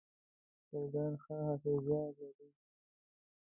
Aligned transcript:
چرګان 0.67 1.13
ښه 1.23 1.35
حافظه 1.47 1.99
لري. 2.17 2.49